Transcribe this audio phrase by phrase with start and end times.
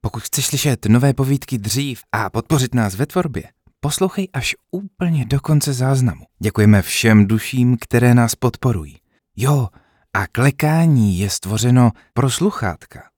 [0.00, 3.44] Pokud chceš slyšet nové povídky dřív a podpořit nás ve tvorbě,
[3.80, 6.24] poslouchej až úplně do konce záznamu.
[6.42, 8.98] Děkujeme všem duším, které nás podporují.
[9.36, 9.68] Jo,
[10.14, 13.09] a klekání je stvořeno pro sluchátka.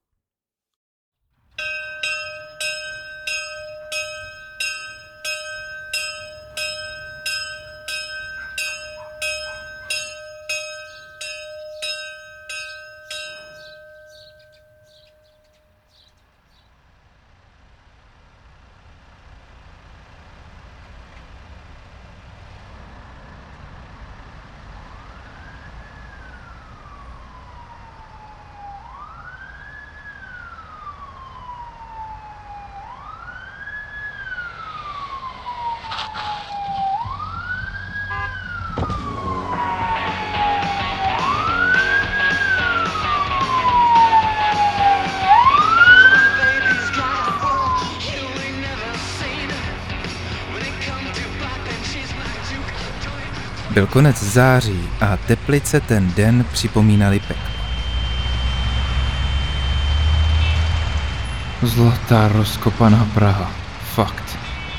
[53.73, 57.53] Byl konec září a teplice ten den připomínaly peklo.
[61.61, 63.51] Zlatá rozkopaná Praha.
[63.95, 64.37] Fakt.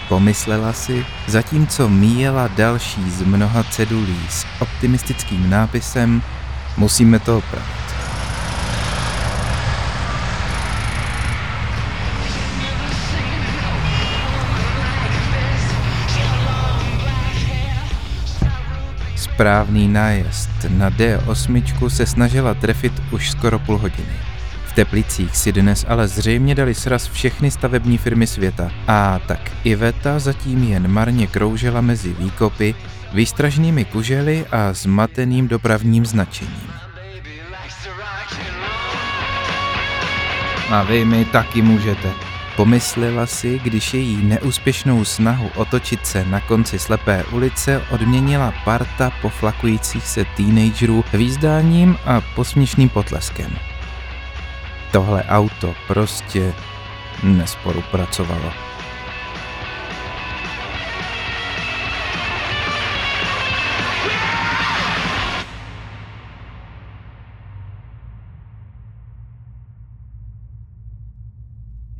[0.08, 6.22] Pomyslela si, zatímco míjela další z mnoha cedulí s optimistickým nápisem
[6.76, 7.83] Musíme to opravit.
[19.34, 24.14] Správný nájezd na D8 se snažila trefit už skoro půl hodiny.
[24.66, 30.18] V Teplicích si dnes ale zřejmě dali sraz všechny stavební firmy světa a tak Iveta
[30.18, 32.74] zatím jen marně kroužela mezi výkopy,
[33.12, 36.70] výstražnými kužely a zmateným dopravním značením.
[40.70, 42.33] A vy mi taky můžete.
[42.56, 50.06] Pomyslela si, když její neúspěšnou snahu otočit se na konci slepé ulice odměnila parta poflakujících
[50.06, 53.58] se teenagerů výzdáním a posměšným potleskem.
[54.92, 56.54] Tohle auto prostě
[57.22, 58.73] nespolupracovalo.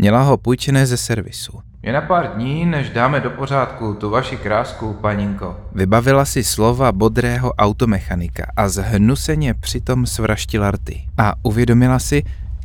[0.04, 1.60] Měla ho půjčené ze servisu.
[1.82, 5.56] Je na pár dní, než dáme do pořádku tu vaši krásku, paninko.
[5.72, 11.04] Vybavila si slova bodrého automechanika a zhnuseně přitom svraštila rty.
[11.19, 12.22] A uvědomila si,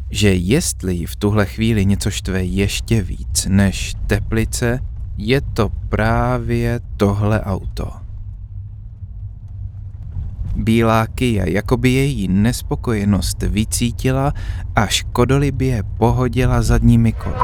[0.09, 4.79] že jestli v tuhle chvíli něco štve ještě víc než teplice,
[5.17, 7.91] je to právě tohle auto.
[10.59, 14.33] Bílá Kia jakoby její nespokojenost vycítila
[14.75, 17.35] a škodolibě pohodila zadními koly.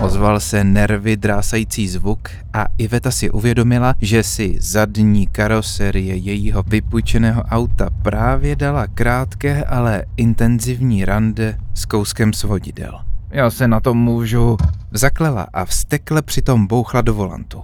[0.00, 7.42] Ozval se nervy drásající zvuk a Iveta si uvědomila, že si zadní karoserie jejího vypůjčeného
[7.42, 13.00] auta právě dala krátké, ale intenzivní rande s kouskem svodidel.
[13.30, 14.56] Já se na tom můžu...
[14.92, 17.62] Zaklela a vstekle přitom bouchla do volantu.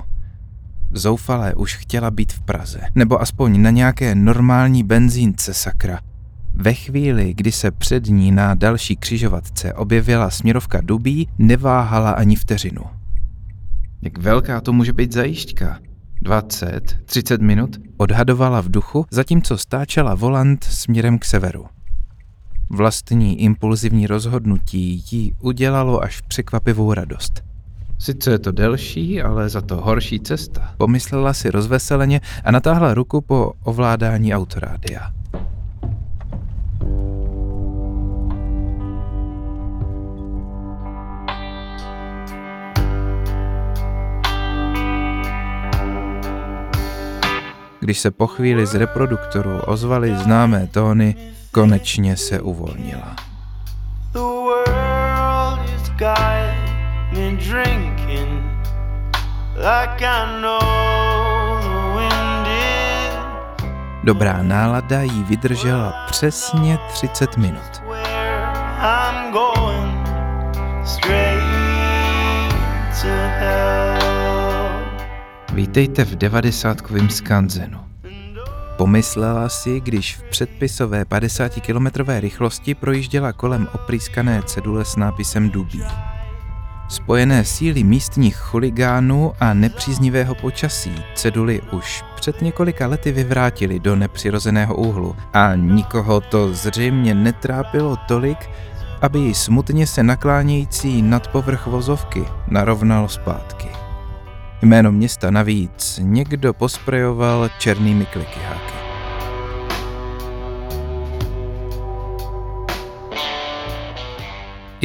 [0.93, 6.01] Zoufalé už chtěla být v Praze, nebo aspoň na nějaké normální benzínce sakra.
[6.55, 12.83] Ve chvíli, kdy se před ní na další křižovatce objevila směrovka Dubí, neváhala ani vteřinu.
[14.03, 15.79] Jak velká to může být zajišťka?
[16.23, 17.77] 20, 30 minut?
[17.97, 21.67] Odhadovala v duchu, zatímco stáčela volant směrem k severu.
[22.71, 27.45] Vlastní impulzivní rozhodnutí jí udělalo až překvapivou radost.
[27.99, 30.75] Sice je to delší, ale za to horší cesta.
[30.77, 35.13] Pomyslela si rozveseleně a natáhla ruku po ovládání autorádia.
[47.81, 51.15] Když se po chvíli z reproduktoru ozvaly známé tóny,
[51.53, 53.17] konečně se uvolnila.
[54.13, 56.56] The world has got
[57.17, 58.43] me drinking
[59.57, 63.17] like I know the wind is
[64.05, 67.83] Dobrá nálada jí vydržela přesně 30 minut.
[67.89, 68.47] where
[68.81, 70.07] I'm going
[70.87, 71.43] straight
[73.03, 73.09] to
[73.39, 73.99] hell.
[75.53, 76.79] Vítejte v 90
[77.09, 77.79] skanzenu.
[78.77, 85.83] Pomyslela si, když v předpisové 50-kilometrové rychlosti projížděla kolem oprýskané cedule s nápisem Dubí.
[86.89, 94.75] Spojené síly místních chuligánů a nepříznivého počasí ceduly už před několika lety vyvrátili do nepřirozeného
[94.75, 98.51] úhlu a nikoho to zřejmě netrápilo tolik,
[99.03, 103.69] aby ji smutně se naklánějící nad povrch vozovky narovnal zpátky.
[104.63, 108.86] Jméno města navíc někdo posprejoval černými klikyháky.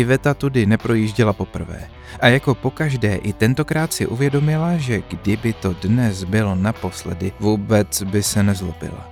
[0.02, 1.88] Iveta tudy neprojížděla poprvé.
[2.20, 8.24] A jako pokaždé i tentokrát si uvědomila, že kdyby to dnes bylo naposledy, vůbec by
[8.24, 9.10] se nezlobila.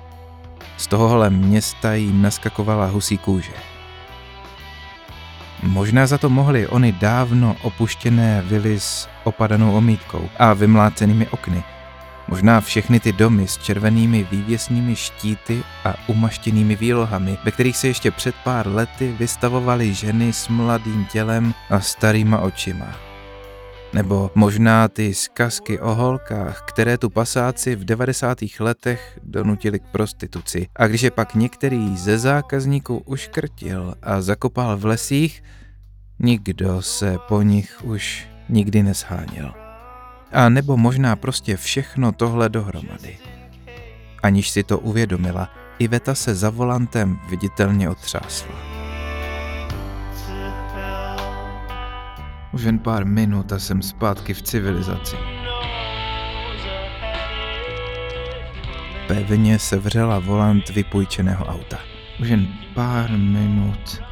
[0.77, 3.53] Z tohohle města jí naskakovala husí kůže.
[5.63, 11.63] Možná za to mohly ony dávno opuštěné vily s opadanou omítkou a vymlácenými okny.
[12.30, 18.12] Možná všechny ty domy s červenými vývěsnými štíty a umaštěnými výlohami, ve kterých se ještě
[18.12, 22.96] před pár lety vystavovaly ženy s mladým tělem a starýma očima.
[23.94, 28.38] Nebo možná ty zkazky o holkách, které tu pasáci v 90.
[28.60, 30.68] letech donutili k prostituci.
[30.75, 35.44] A když je pak některý ze zákazníků uškrtil a zakopal v lesích,
[36.20, 39.69] nikdo se po nich už nikdy nesháněl.
[40.31, 43.18] A nebo možná prostě všechno tohle dohromady.
[44.24, 45.50] Aniž si to uvědomila,
[45.80, 48.56] Iveta se za volantem viditelně otřásla.
[52.54, 55.16] Už jen pár minut a jsem zpátky v civilizaci.
[59.08, 61.80] Pevně se vřela volant vypůjčeného auta.
[62.22, 64.09] Už jen pár minut.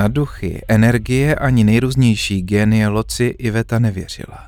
[0.00, 4.38] Na duchy, energie ani nejrůznější genie loci Iveta nevěřila.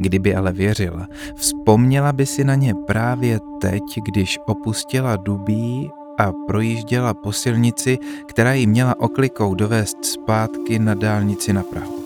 [0.00, 7.14] Kdyby ale věřila, vzpomněla by si na ně právě teď, když opustila Dubí a projížděla
[7.14, 11.98] po silnici, která jí měla oklikou dovést zpátky na dálnici na Prahu.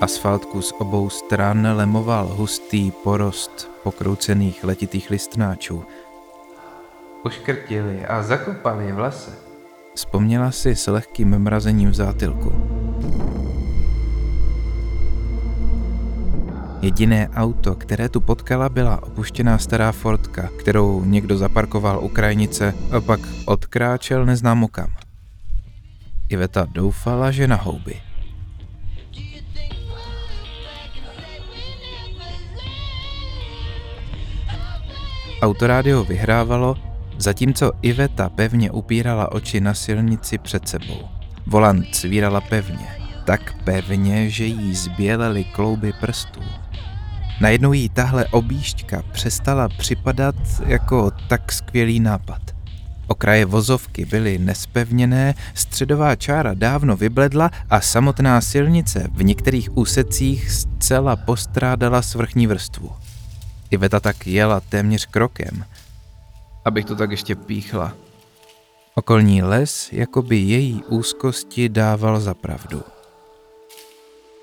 [0.00, 5.84] Asfaltku z obou stran lemoval hustý porost pokroucených letitých listnáčů.
[7.24, 9.30] Uškrtili a zakopali v lese.
[9.94, 12.52] Vzpomněla si s lehkým mrazením v zátylku.
[16.82, 23.00] Jediné auto, které tu potkala, byla opuštěná stará Fordka, kterou někdo zaparkoval u krajnice a
[23.00, 24.94] pak odkráčel neznámo kam.
[26.28, 28.00] Iveta doufala, že na houby.
[35.42, 41.08] Autorádio vyhrávalo, zatímco Iveta pevně upírala oči na silnici před sebou.
[41.46, 42.88] Volant svírala pevně,
[43.24, 46.40] tak pevně, že jí zbělely klouby prstů.
[47.40, 50.34] Najednou jí tahle objížďka přestala připadat
[50.66, 52.40] jako tak skvělý nápad.
[53.06, 61.16] Okraje vozovky byly nespevněné, středová čára dávno vybledla a samotná silnice v některých úsecích zcela
[61.16, 62.90] postrádala svrchní vrstvu.
[63.70, 65.64] Iveta tak jela téměř krokem,
[66.64, 67.92] abych to tak ještě píchla.
[68.94, 72.82] Okolní les jako by její úzkosti dával za pravdu.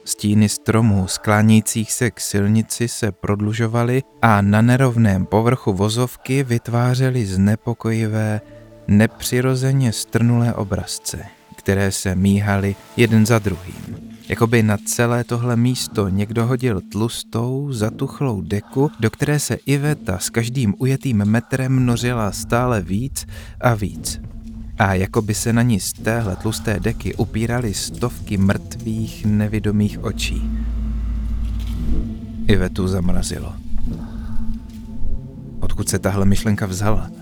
[0.05, 8.41] Stíny stromů sklánějících se k silnici se prodlužovaly a na nerovném povrchu vozovky vytvářely znepokojivé,
[8.87, 11.25] nepřirozeně strnulé obrazce,
[11.55, 14.16] které se míhaly jeden za druhým.
[14.29, 20.29] Jakoby na celé tohle místo někdo hodil tlustou, zatuchlou deku, do které se Iveta s
[20.29, 23.25] každým ujetým metrem nořila stále víc
[23.61, 24.21] a víc
[24.77, 30.51] a jako by se na ní z téhle tlusté deky upíraly stovky mrtvých nevidomých očí.
[32.47, 33.53] Ivetu zamrazilo.
[35.59, 37.16] Odkud se tahle myšlenka vzala?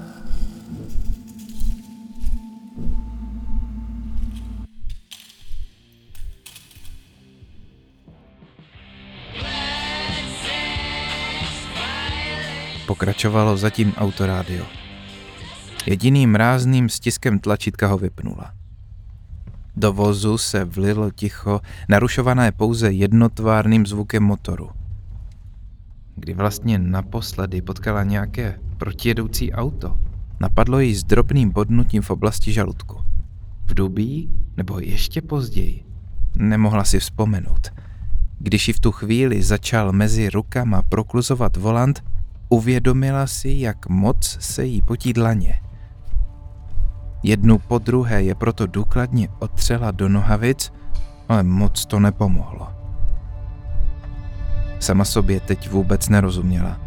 [12.96, 14.64] Pokračovalo zatím autorádio.
[15.84, 18.56] Jediným rázným stiskem tlačítka ho vypnula.
[19.75, 21.60] Do vozu se vlilo ticho,
[21.90, 24.70] narušované pouze jednotvárným zvukem motoru.
[26.16, 30.00] Kdy vlastně naposledy potkala nějaké protijedoucí auto,
[30.40, 33.04] napadlo jí s drobným bodnutím v oblasti žaludku.
[33.66, 35.84] V dubí nebo ještě později?
[36.36, 37.74] Nemohla si vzpomenout.
[38.40, 42.04] Když ji v tu chvíli začal mezi rukama prokluzovat volant,
[42.50, 45.62] uvědomila si, jak moc se jí potí dlaně.
[47.24, 50.74] Jednu po druhé je proto důkladně otřela do nohavic,
[51.30, 52.68] ale moc to nepomohlo.
[54.80, 56.80] Sama sobě teď vůbec nerozuměla.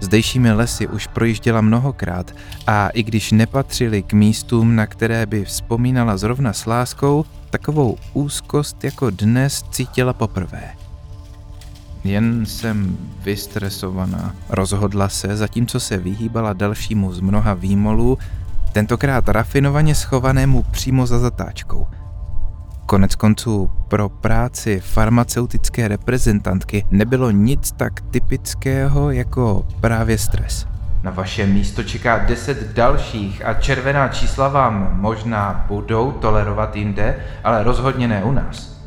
[0.00, 2.34] Zdejšími lesy už projížděla mnohokrát
[2.66, 8.84] a i když nepatřili k místům, na které by vzpomínala zrovna s láskou, takovou úzkost
[8.84, 10.77] jako dnes cítila poprvé.
[12.04, 18.18] Jen jsem vystresovaná, rozhodla se, zatímco se vyhýbala dalšímu z mnoha výmolů,
[18.72, 21.86] tentokrát rafinovaně schovanému přímo za zatáčkou.
[22.86, 30.66] Konec konců pro práci farmaceutické reprezentantky nebylo nic tak typického jako právě stres.
[31.02, 37.64] Na vaše místo čeká 10 dalších a červená čísla vám možná budou tolerovat jinde, ale
[37.64, 38.77] rozhodně ne u nás.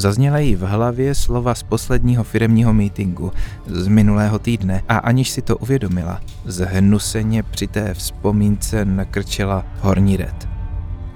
[0.00, 3.32] Zazněla jí v hlavě slova z posledního firemního meetingu
[3.66, 10.48] z minulého týdne a aniž si to uvědomila, zhnuseně při té vzpomínce nakrčela horní red.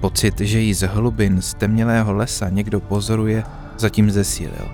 [0.01, 3.43] Pocit, že jí z hlubin stemnělého lesa někdo pozoruje,
[3.77, 4.67] zatím zesílil.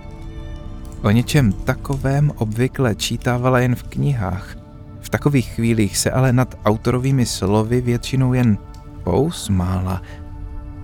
[1.03, 4.55] O něčem takovém obvykle čítávala jen v knihách.
[5.01, 8.57] V takových chvílích se ale nad autorovými slovy většinou jen
[9.03, 10.01] pousmála.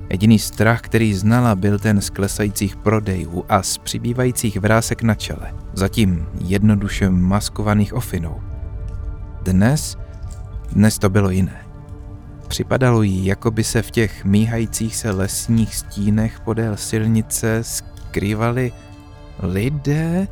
[0.09, 5.53] Jediný strach, který znala, byl ten z klesajících prodejů a z přibývajících vrásek na čele,
[5.73, 8.41] zatím jednoduše maskovaných ofinou.
[9.43, 9.97] Dnes,
[10.71, 11.61] dnes to bylo jiné.
[12.47, 18.71] Připadalo jí, jako by se v těch míhajících se lesních stínech podél silnice skrývali
[19.39, 20.27] lidé,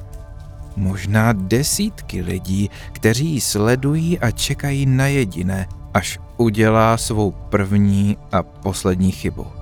[0.75, 8.43] možná desítky lidí, kteří ji sledují a čekají na jediné, až udělá svou první a
[8.43, 9.54] poslední chybu.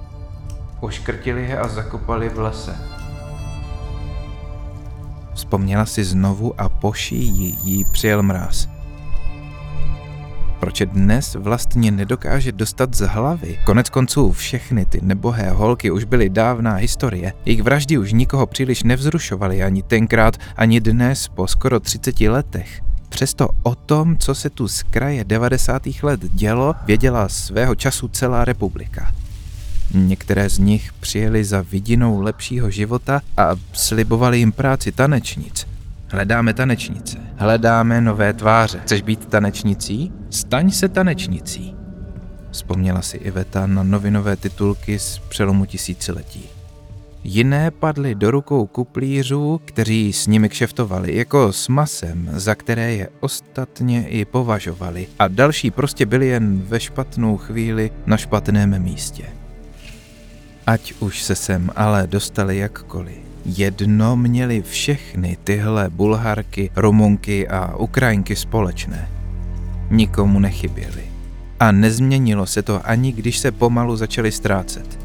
[0.84, 2.76] Oškrtili je a zakopali v lese.
[5.34, 8.68] Vzpomněla si znovu a po šíji jí přijel mráz.
[10.60, 13.60] Proč je dnes vlastně nedokáže dostat z hlavy?
[13.66, 17.34] Konec konců všechny ty nebohé holky už byly dávná historie.
[17.46, 22.82] Jejich vraždy už nikoho příliš nevzrušovaly ani tenkrát, ani dnes po skoro 30 letech.
[23.10, 25.82] Přesto o tom, co se tu z kraje 90.
[26.04, 29.23] let dělo, věděla svého času celá republika.
[29.94, 35.68] Některé z nich přijeli za vidinou lepšího života a slibovali jim práci tanečnic.
[36.08, 38.80] Hledáme tanečnice, hledáme nové tváře.
[38.80, 40.12] Chceš být tanečnicí?
[40.30, 41.76] Staň se tanečnicí.
[42.52, 46.44] Vzpomněla si Iveta na novinové titulky z přelomu tisíciletí.
[47.24, 53.10] Jiné padly do rukou kuplířů, kteří s nimi kšeftovali, jako s masem, za které je
[53.20, 59.24] ostatně i považovali, a další prostě byli jen ve špatnou chvíli na špatném místě.
[60.68, 63.18] Ať už se sem ale dostali jakkoliv.
[63.46, 69.10] Jedno měli všechny tyhle bulharky, rumunky a ukrajinky společné.
[69.92, 71.04] Nikomu nechyběli.
[71.60, 75.00] A nezměnilo se to ani když se pomalu začali ztrácet.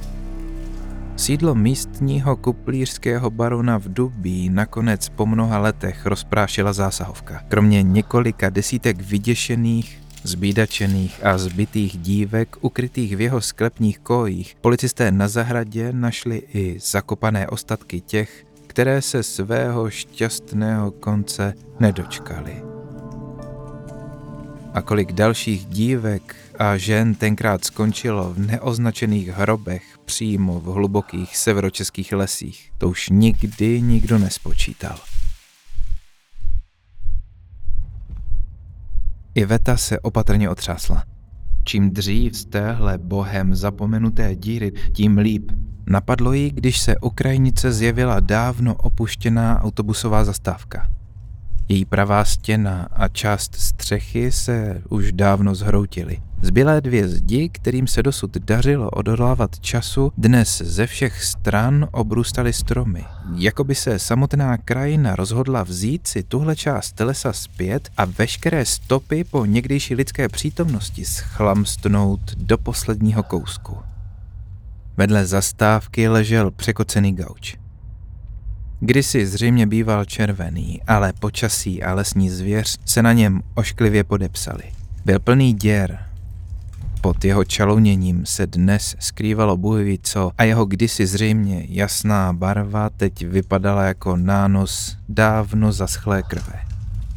[1.16, 7.42] Sídlo místního kuplířského barona v Dubí nakonec po mnoha letech rozprášila zásahovka.
[7.48, 15.28] Kromě několika desítek vyděšených, zbídačených a zbytých dívek ukrytých v jeho sklepních kojích, policisté na
[15.28, 22.62] zahradě našli i zakopané ostatky těch, které se svého šťastného konce nedočkali.
[24.74, 32.12] A kolik dalších dívek a žen tenkrát skončilo v neoznačených hrobech přímo v hlubokých severočeských
[32.12, 34.98] lesích, to už nikdy nikdo nespočítal.
[39.38, 41.04] Iveta se opatrně otřásla.
[41.64, 45.52] Čím dřív z téhle bohem zapomenuté díry, tím líp.
[45.86, 50.90] Napadlo jí, když se Ukrajinice zjevila dávno opuštěná autobusová zastávka.
[51.68, 56.22] Její pravá stěna a část střechy se už dávno zhroutily.
[56.42, 63.04] Zbylé dvě zdi, kterým se dosud dařilo odolávat času, dnes ze všech stran obrůstaly stromy.
[63.34, 69.44] Jakoby se samotná krajina rozhodla vzít si tuhle část lesa zpět a veškeré stopy po
[69.44, 73.76] někdejší lidské přítomnosti schlamstnout do posledního kousku.
[74.96, 77.56] Vedle zastávky ležel překocený gauč.
[78.80, 84.62] Kdysi zřejmě býval červený, ale počasí a lesní zvěř se na něm ošklivě podepsali.
[85.04, 86.07] Byl plný děr.
[87.00, 93.26] Pod jeho čalouněním se dnes skrývalo bůh co a jeho kdysi zřejmě jasná barva teď
[93.26, 96.60] vypadala jako nános dávno zaschlé krve.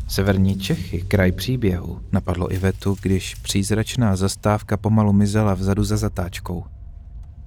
[0.07, 6.63] Severní Čechy, kraj příběhu, napadlo Ivetu, když přízračná zastávka pomalu mizela vzadu za zatáčkou.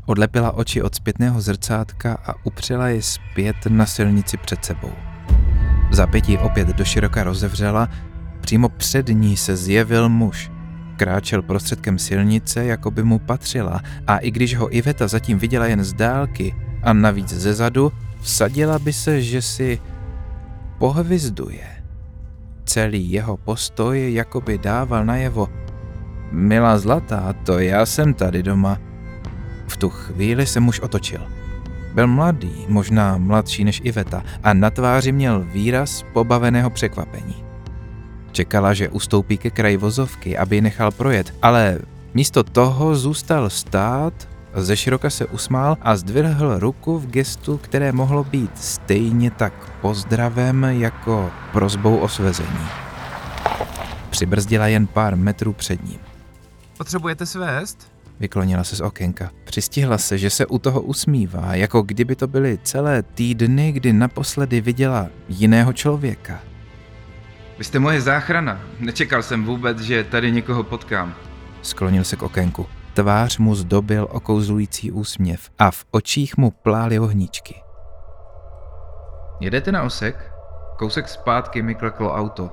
[0.07, 4.93] Odlepila oči od zpětného zrcátka a upřela je zpět na silnici před sebou.
[5.93, 7.88] Zapětí opět doširoka rozevřela,
[8.41, 10.53] přímo před ní se zjevil muž.
[10.97, 15.85] Kráčel prostředkem silnice, jako by mu patřila, a i když ho Iveta zatím viděla jen
[15.85, 19.81] z dálky a navíc ze zadu, vsadila by se, že si
[20.79, 21.67] pohvizduje.
[22.65, 25.49] Celý jeho postoj jakoby dával najevo
[26.33, 28.79] Milá zlatá, to já jsem tady doma,
[29.67, 31.21] v tu chvíli se muž otočil.
[31.95, 37.44] Byl mladý, možná mladší než Iveta a na tváři měl výraz pobaveného překvapení.
[38.35, 41.79] Čekala, že ustoupí ke kraji vozovky, aby ji nechal projet, ale
[42.14, 48.25] místo toho zůstal stát, ze široka se usmál a zdvihl ruku v gestu, které mohlo
[48.25, 52.67] být stejně tak pozdravem jako prozbou o svezení.
[54.11, 55.99] Přibrzdila jen pár metrů před ním.
[56.79, 57.93] Potřebujete svést?
[58.21, 59.31] Vyklonila se z okénka.
[59.45, 64.61] Přistihla se, že se u toho usmívá, jako kdyby to byly celé týdny, kdy naposledy
[64.61, 66.41] viděla jiného člověka.
[67.58, 68.61] Vy jste moje záchrana.
[68.80, 71.14] Nečekal jsem vůbec, že tady někoho potkám.
[71.62, 72.66] Sklonil se k okénku.
[72.94, 77.62] Tvář mu zdobil okouzlující úsměv a v očích mu plály ohníčky.
[79.40, 80.32] Jedete na osek?
[80.78, 82.50] Kousek zpátky mi kleklo auto.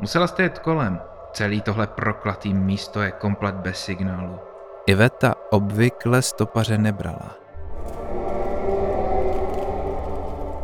[0.00, 1.00] Musela jste jet kolem.
[1.32, 4.38] Celý tohle proklatý místo je komplet bez signálu.
[4.86, 7.34] Iveta obvykle stopaře nebrala.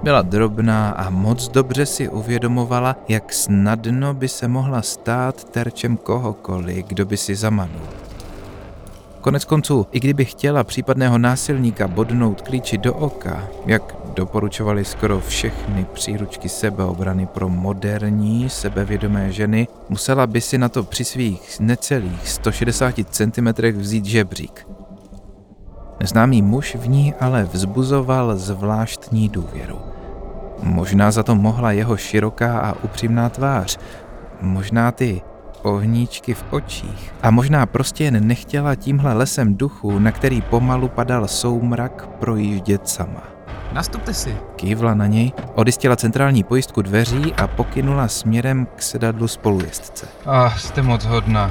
[0.02, 6.86] Byla drobná a moc dobře si uvědomovala, jak snadno by se mohla stát terčem kohokoliv,
[6.86, 7.88] kdo by si zamanul.
[9.20, 15.86] Konec konců, i kdyby chtěla případného násilníka bodnout klíči do oka, jak doporučovali skoro všechny
[15.92, 22.94] příručky sebeobrany pro moderní, sebevědomé ženy, musela by si na to při svých necelých 160
[23.10, 24.66] cm vzít žebřík.
[26.00, 29.89] Neznámý muž v ní ale vzbuzoval zvláštní důvěru.
[30.62, 33.78] Možná za to mohla jeho široká a upřímná tvář,
[34.40, 35.22] možná ty
[35.62, 37.14] ohníčky v očích.
[37.22, 43.22] A možná prostě jen nechtěla tímhle lesem duchu, na který pomalu padal soumrak, projíždět sama.
[43.72, 44.36] Nastupte si.
[44.56, 50.06] Kývla na něj, odjistila centrální pojistku dveří a pokynula směrem k sedadlu spolujezdce.
[50.26, 51.50] A ah, jste moc hodná.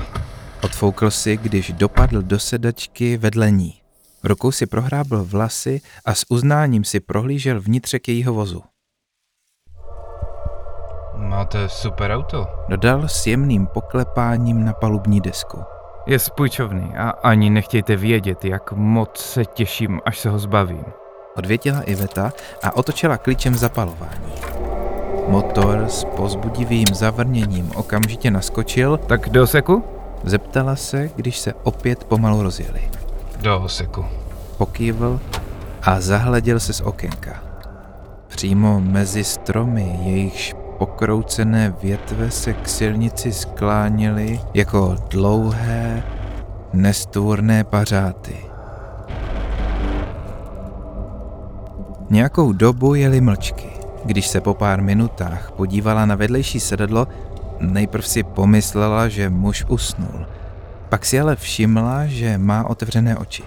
[0.62, 3.74] Odfoukl si, když dopadl do sedačky vedle ní.
[4.24, 8.64] Rukou si prohrábl vlasy a s uznáním si prohlížel vnitřek jejího vozu.
[11.20, 12.48] Máte super auto.
[12.70, 15.64] Dodal s jemným poklepáním na palubní desku.
[16.06, 20.84] Je spůjčovný a ani nechtějte vědět, jak moc se těším, až se ho zbavím.
[21.38, 24.32] Odvětila Iveta a otočila klíčem zapalování.
[25.28, 29.84] Motor s pozbudivým zavrněním okamžitě naskočil, Tak do seku?
[30.24, 32.82] zeptala se, když se opět pomalu rozjeli.
[33.42, 34.06] Do seku.
[34.58, 35.20] Pokývl
[35.84, 37.44] a zahleděl se z okénka.
[38.28, 46.04] Přímo mezi stromy, jejichž pokroucené větve se k silnici skláněly jako dlouhé,
[46.74, 48.38] nestvůrné pařáty.
[52.10, 53.70] Nějakou dobu jeli mlčky.
[54.06, 57.08] Když se po pár minutách podívala na vedlejší sedadlo,
[57.60, 60.26] nejprv si pomyslela, že muž usnul.
[60.90, 63.44] Pak si ale všimla, že má otevřené oči.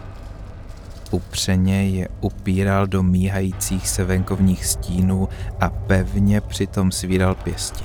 [1.13, 5.29] Upřeně je upíral do míhajících se venkovních stínů
[5.61, 7.85] a pevně přitom svíral pěsti.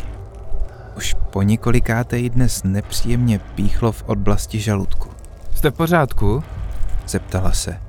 [0.97, 5.09] Už po několikáté jí dnes nepříjemně píchlo v oblasti žaludku.
[5.55, 6.43] Jste v pořádku?
[7.07, 7.79] Zeptala se.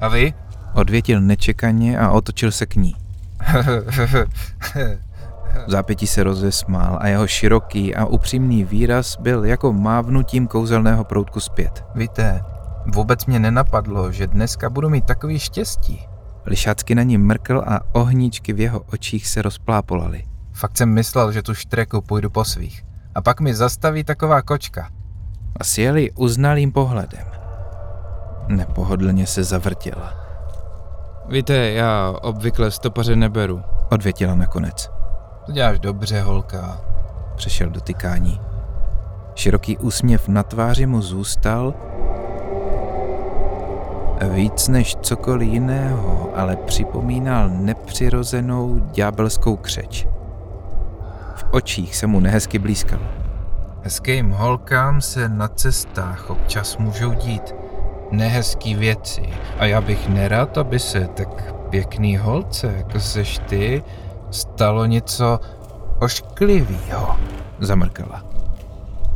[0.00, 0.34] A vy?
[0.74, 2.94] Odvětil nečekaně a otočil se k ní.
[5.66, 11.40] V zápětí se rozesmál a jeho široký a upřímný výraz byl jako mávnutím kouzelného proutku
[11.40, 11.84] zpět.
[11.94, 12.44] Víte,
[12.94, 16.06] vůbec mě nenapadlo, že dneska budu mít takový štěstí.
[16.46, 20.24] Lišácky na ní mrkl a ohníčky v jeho očích se rozplápolaly.
[20.52, 22.84] Fakt jsem myslel, že tu štreku půjdu po svých.
[23.14, 24.88] A pak mi zastaví taková kočka.
[25.60, 27.26] A sjeli uznalým pohledem.
[28.48, 30.14] Nepohodlně se zavrtěla.
[31.28, 33.62] Víte, já obvykle stopaře neberu.
[33.90, 34.90] Odvětila nakonec.
[35.46, 36.80] To děláš dobře, holka.
[37.36, 38.40] Přešel do tykání.
[39.34, 41.74] Široký úsměv na tváři mu zůstal
[44.26, 50.06] víc než cokoliv jiného, ale připomínal nepřirozenou ďábelskou křeč.
[51.34, 53.02] V očích se mu nehezky blízkalo.
[53.82, 57.54] Hezkým holkám se na cestách občas můžou dít
[58.10, 59.22] nehezký věci
[59.58, 63.82] a já bych nerad, aby se tak pěkný holce, jako seš ty,
[64.30, 65.40] stalo něco
[65.98, 67.16] ošklivýho,
[67.60, 68.27] zamrkala.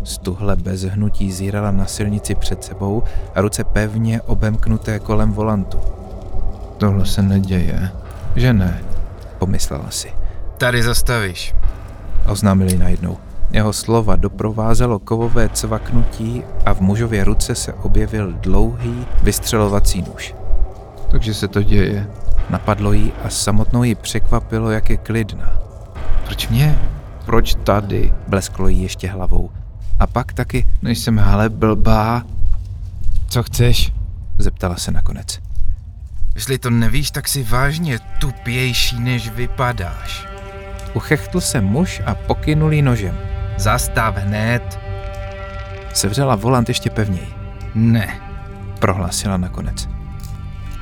[0.04, 3.02] Stuhle bez hnutí zírala na silnici před sebou
[3.34, 5.80] a ruce pevně obemknuté kolem volantu.
[6.78, 7.90] Tohle se neděje,
[8.36, 8.82] že ne,
[9.38, 10.12] pomyslela si.
[10.58, 11.54] Tady zastavíš.
[12.28, 13.18] Oznámili najednou.
[13.52, 20.34] Jeho slova doprovázelo kovové cvaknutí a v mužově ruce se objevil dlouhý vystřelovací nůž.
[21.10, 22.06] Takže se to děje.
[22.50, 25.58] Napadlo jí a samotnou ji překvapilo, jak je klidná.
[26.26, 26.78] Proč mě?
[27.26, 28.14] Proč tady?
[28.28, 29.50] Blesklo jí ještě hlavou.
[30.02, 32.22] A pak taky, Nejsem hele blbá.
[33.28, 33.92] Co chceš?
[34.38, 35.38] zeptala se nakonec.
[36.34, 40.26] Jestli to nevíš, tak si vážně tupější, než vypadáš.
[40.94, 43.18] Uchechtl se muž a pokynul nožem.
[43.56, 44.78] Zastav hned.
[45.94, 47.34] Sevřela volant ještě pevněji.
[47.74, 48.20] Ne,
[48.78, 49.88] prohlásila nakonec.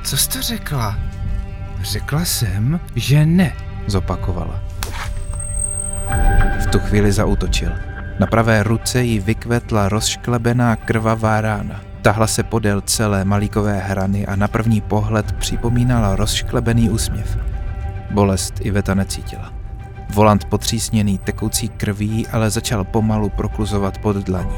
[0.04, 0.98] Co jste řekla?
[1.82, 3.52] Řekla jsem, že ne,
[3.86, 4.62] zopakovala.
[6.60, 7.89] V tu chvíli zautočil.
[8.20, 11.80] Na pravé ruce jí vykvetla rozšklebená krvavá rána.
[12.02, 17.38] Tahla se podél celé malíkové hrany a na první pohled připomínala rozšklebený úsměv.
[18.10, 19.52] Bolest Iveta necítila.
[20.10, 24.56] Volant potřísněný tekoucí krví ale začal pomalu prokluzovat pod dlaní.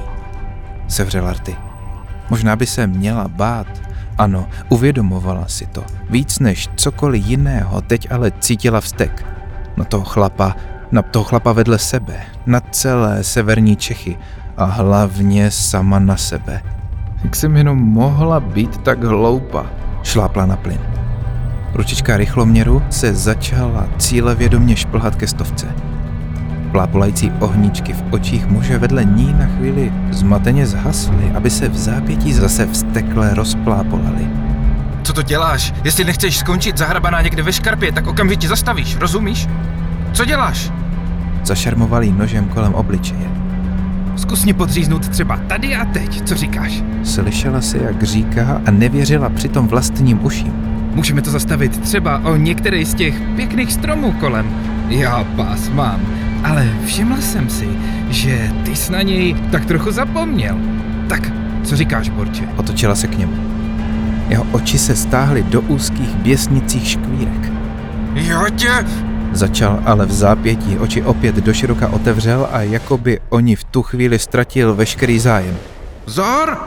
[0.88, 1.57] Sevřela rty.
[2.31, 3.66] Možná by se měla bát.
[4.18, 5.85] Ano, uvědomovala si to.
[6.11, 9.27] Víc než cokoliv jiného, teď ale cítila vztek.
[9.77, 10.57] Na toho chlapa,
[10.92, 14.18] na toho chlapa vedle sebe, na celé severní Čechy
[14.57, 16.62] a hlavně sama na sebe.
[17.24, 19.66] Jak jsem jenom mohla být tak hloupa?
[20.02, 20.81] Šlápla na plyn.
[21.74, 25.66] Ručička rychloměru se začala cílevědomě šplhat ke stovce.
[26.72, 32.33] Plápolající ohníčky v očích muže vedle ní na chvíli zmateně zhasly, aby se v zápětí
[32.33, 34.28] zase vztekle rozplápolaly.
[35.02, 35.74] Co to děláš?
[35.85, 39.48] Jestli nechceš skončit zahrabaná někde ve škarpě, tak okamžitě zastavíš, rozumíš?
[40.12, 40.82] Co děláš?
[41.44, 43.31] Zašarmoval jí nožem kolem obličeje.
[44.16, 46.83] Zkus mě podříznout třeba tady a teď, co říkáš?
[47.05, 50.52] Slyšela si, jak říká a nevěřila přitom vlastním uším.
[50.94, 54.46] Můžeme to zastavit třeba o některý z těch pěkných stromů kolem.
[54.88, 56.00] Já pás mám,
[56.44, 57.68] ale všiml jsem si,
[58.11, 60.59] že ty jsi na něj tak trochu zapomněl.
[61.09, 62.44] Tak, co říkáš, Borče?
[62.57, 63.33] Otočila se k němu.
[64.28, 67.52] Jeho oči se stáhly do úzkých běsnicích škvírek.
[68.14, 68.85] Jo tě!
[69.33, 74.18] Začal, ale v zápětí oči opět doširoka otevřel a jako by oni v tu chvíli
[74.18, 75.57] ztratil veškerý zájem.
[76.07, 76.59] Zor!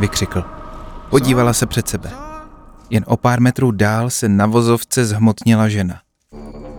[0.00, 0.44] Vykřikl.
[1.10, 2.10] Podívala se před sebe.
[2.90, 6.00] Jen o pár metrů dál se na vozovce zhmotnila žena.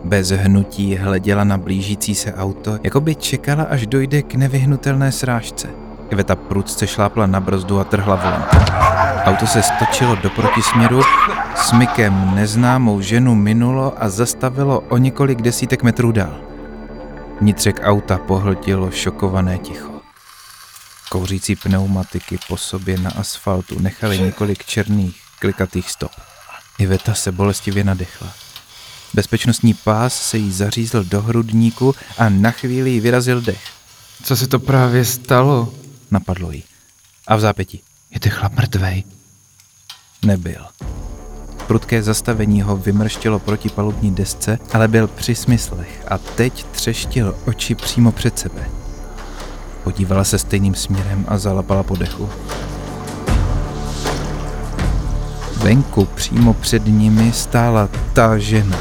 [0.04, 5.68] Bez hnutí hleděla na blížící se auto, jako by čekala, až dojde k nevyhnutelné srážce.
[6.12, 8.46] Iveta prudce šlápla na brzdu a trhla volant.
[9.26, 11.02] Auto se stočilo do protisměru,
[11.56, 16.42] smykem neznámou ženu minulo a zastavilo o několik desítek metrů dál.
[17.42, 19.92] Vnitřek auta pohltilo šokované ticho.
[21.10, 26.12] Kouřící pneumatiky po sobě na asfaltu nechaly několik černých, klikatých stop.
[26.80, 28.28] Iveta se bolestivě nadechla.
[29.14, 33.62] Bezpečnostní pás se jí zařízl do hrudníku a na chvíli jí vyrazil dech.
[34.24, 35.74] Co se to právě stalo?
[36.12, 36.64] Napadlo jí.
[37.28, 37.82] A v zápětí.
[38.12, 39.04] Je to chlap mrtvej?
[40.26, 40.66] Nebyl.
[41.68, 47.76] Prudké zastavení ho vymrštilo proti palubní desce, ale byl při smyslech a teď třeštil oči
[47.76, 48.70] přímo před sebe.
[49.84, 52.30] Podívala se stejným směrem a zalapala po dechu.
[55.58, 58.78] Venku přímo před nimi stála ta žena.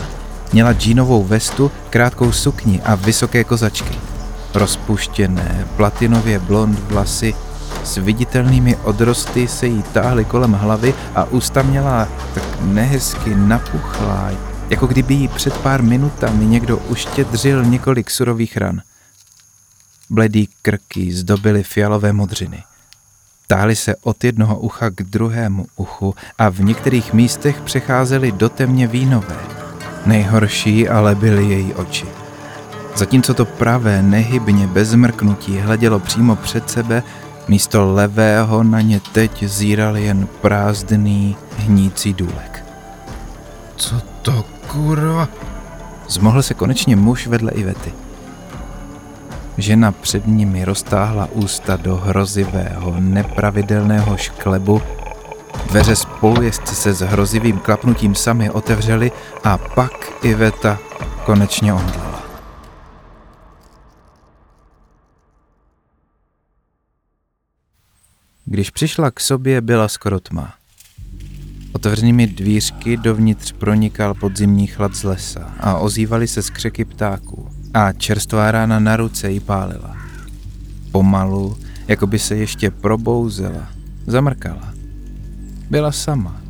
[0.53, 4.10] Měla džínovou vestu, krátkou sukni a vysoké kozačky.
[4.55, 7.35] Rozpuštěné, platinově blond vlasy
[7.85, 14.31] s viditelnými odrosty se jí táhly kolem hlavy a ústa měla tak nehezky napuchlá,
[14.71, 18.83] jako kdyby jí před pár minutami někdo uštědřil několik surových ran.
[20.11, 22.65] Bledý krky zdobily fialové modřiny.
[23.47, 28.87] Táhly se od jednoho ucha k druhému uchu a v některých místech přecházely do temně
[28.87, 29.37] vínové.
[30.07, 32.20] Nejhorší ale byly její oči.
[32.95, 37.03] Zatímco to pravé nehybně bez mrknutí hledělo přímo před sebe,
[37.49, 42.65] místo levého na ně teď zíral jen prázdný hnící důlek.
[43.77, 45.29] Co to kurva?
[46.09, 47.93] Zmohl se konečně muž vedle Ivety.
[49.59, 54.83] Žena před nimi roztáhla ústa do hrozivého, nepravidelného šklebu.
[55.71, 59.13] Dveře spolujezdce se s hrozivým klapnutím sami otevřely
[59.45, 60.79] a pak Iveta
[61.25, 62.20] konečně omdlela.
[68.53, 70.55] Když přišla k sobě, byla skoro tma.
[71.73, 78.51] Otevřenými dvířky dovnitř pronikal podzimní chlad z lesa a ozývaly se skřeky ptáků a čerstvá
[78.51, 79.97] rána na ruce jí pálila.
[80.93, 81.57] Pomalu,
[81.89, 83.69] jako by se ještě probouzela,
[84.07, 84.75] zamrkala.
[85.71, 86.41] Byla sama.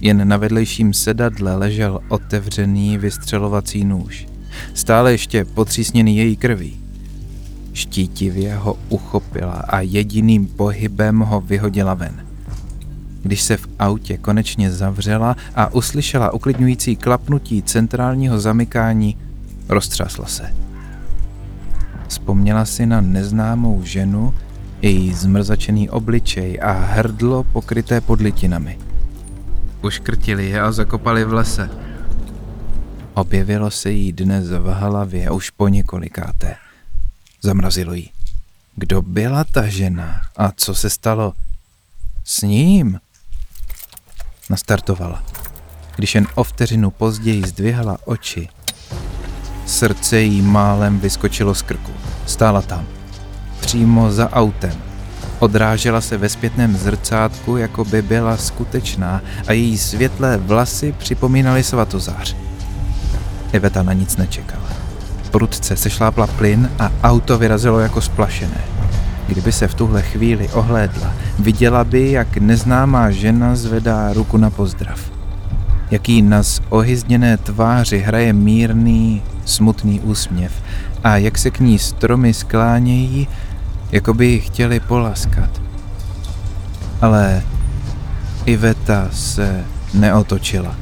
[0.00, 4.26] Jen na vedlejším sedadle ležel otevřený vystřelovací nůž.
[4.74, 6.80] Stále ještě potřísněný její krví.
[7.78, 12.26] Štítivě ho uchopila a jediným pohybem ho vyhodila ven.
[13.22, 19.16] Když se v autě konečně zavřela a uslyšela uklidňující klapnutí centrálního zamykání,
[19.68, 20.54] roztřásla se.
[22.08, 24.34] Vzpomněla si na neznámou ženu,
[24.82, 28.78] její zmrzačený obličej a hrdlo pokryté podlitinami.
[29.82, 31.70] uškrtili je a zakopali v lese.
[33.14, 36.67] Objevilo se jí dnes v hlavě už po několikáté.
[37.42, 38.10] Zamrazilo jí.
[38.76, 41.32] Kdo byla ta žena a co se stalo
[42.24, 43.00] s ním?
[44.50, 45.24] Nastartovala.
[45.96, 48.48] Když jen o vteřinu později zdvihla oči,
[49.66, 51.92] srdce jí málem vyskočilo z krku.
[52.26, 52.86] Stála tam,
[53.60, 54.82] přímo za autem.
[55.38, 62.36] Odrážela se ve zpětném zrcátku, jako by byla skutečná a její světlé vlasy připomínaly svatozář.
[63.52, 64.87] Iveta na nic nečekala.
[65.30, 68.60] Prudce sešlápla plyn a auto vyrazilo jako splašené.
[69.26, 75.00] Kdyby se v tuhle chvíli ohlédla, viděla by, jak neznámá žena zvedá ruku na pozdrav.
[75.90, 80.52] Jaký na ohyzděné tváři hraje mírný, smutný úsměv
[81.04, 83.28] a jak se k ní stromy sklánějí,
[83.92, 85.50] jako by ji chtěli polaskat.
[87.00, 87.42] Ale
[88.44, 89.64] Iveta se
[89.94, 90.76] neotočila.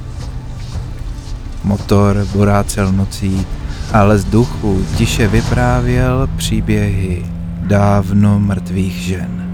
[1.65, 3.47] Motor borácel nocí,
[3.93, 7.27] ale z duchu tiše vyprávěl příběhy
[7.67, 9.47] dávno mrtvých žen.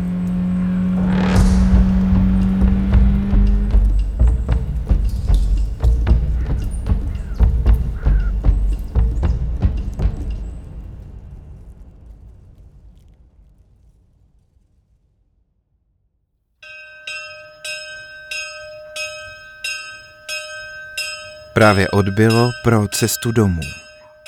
[21.54, 23.81] Právě odbylo pro cestu domů.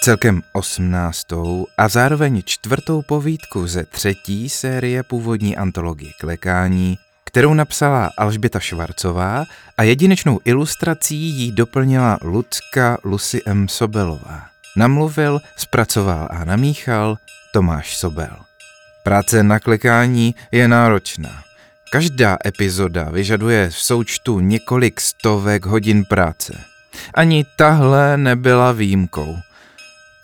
[0.04, 8.60] Celkem osmnáctou a zároveň čtvrtou povídku ze třetí série původní antologie Klekání, kterou napsala Alžběta
[8.60, 9.44] Švarcová
[9.78, 13.68] a jedinečnou ilustrací jí doplnila Lucka Lucy M.
[13.68, 14.46] Sobelová.
[14.76, 17.16] Namluvil, zpracoval a namíchal
[17.52, 18.36] Tomáš Sobel.
[19.02, 21.42] Práce na klekání je náročná.
[21.92, 26.60] Každá epizoda vyžaduje v součtu několik stovek hodin práce.
[27.14, 29.36] Ani tahle nebyla výjimkou.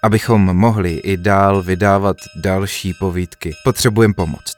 [0.02, 4.56] Abychom mohli i dál vydávat další povídky, potřebujeme pomoct.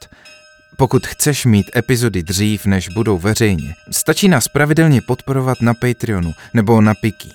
[0.77, 6.81] Pokud chceš mít epizody dřív, než budou veřejně, stačí nás pravidelně podporovat na Patreonu nebo
[6.81, 7.31] na Piki.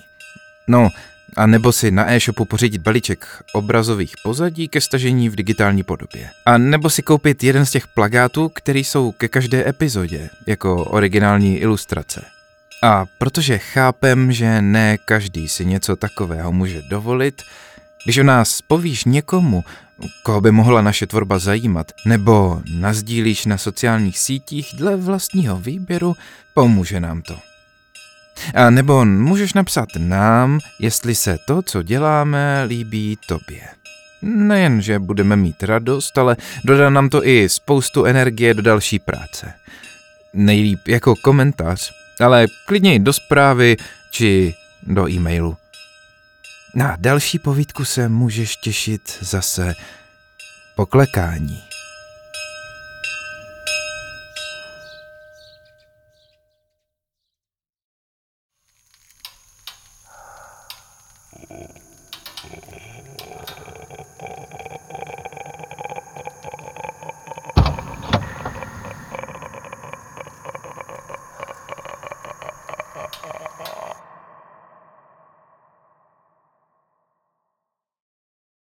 [0.68, 0.88] No,
[1.36, 6.30] a nebo si na e-shopu pořídit balíček obrazových pozadí ke stažení v digitální podobě.
[6.46, 11.58] A nebo si koupit jeden z těch plagátů, který jsou ke každé epizodě, jako originální
[11.58, 12.24] ilustrace.
[12.82, 17.42] A protože chápem, že ne každý si něco takového může dovolit,
[18.08, 19.64] když o nás povíš někomu,
[20.22, 26.16] koho by mohla naše tvorba zajímat, nebo nazdílíš na sociálních sítích dle vlastního výběru,
[26.54, 27.38] pomůže nám to.
[28.54, 33.60] A nebo můžeš napsat nám, jestli se to, co děláme, líbí tobě.
[34.22, 39.52] Nejen, že budeme mít radost, ale dodá nám to i spoustu energie do další práce.
[40.34, 43.76] Nejlíp jako komentář, ale klidně i do zprávy
[44.10, 45.56] či do e-mailu.
[46.74, 49.74] Na další povídku se můžeš těšit zase.
[50.76, 50.86] Po